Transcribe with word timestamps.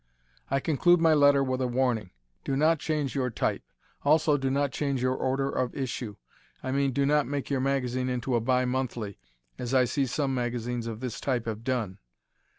I 0.49 0.59
conclude 0.59 0.99
my 0.99 1.13
letter 1.13 1.43
with 1.43 1.61
a 1.61 1.67
warning: 1.67 2.09
do 2.43 2.55
not 2.57 2.79
change 2.79 3.13
your 3.13 3.29
type. 3.29 3.61
Also 4.03 4.35
do 4.35 4.49
not 4.49 4.71
change 4.71 4.99
your 4.99 5.13
order 5.13 5.47
of 5.47 5.75
issue; 5.75 6.15
I 6.63 6.71
mean, 6.71 6.91
do 6.91 7.05
not 7.05 7.27
make 7.27 7.51
your 7.51 7.59
magazine 7.61 8.09
into 8.09 8.33
a 8.33 8.41
bi 8.41 8.65
monthly 8.65 9.19
as 9.59 9.75
I 9.75 9.85
see 9.85 10.07
some 10.07 10.33
magazines 10.33 10.87
of 10.87 11.01
this 11.01 11.19
type 11.21 11.45
have 11.45 11.63
done. 11.63 11.99